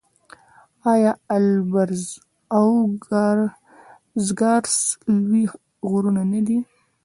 آیا 0.93 1.11
البرز 1.35 2.03
او 2.57 2.67
زاگرس 4.25 4.75
لوی 5.23 5.43
غرونه 5.89 6.23
نه 6.31 6.41
دي؟ 6.47 6.59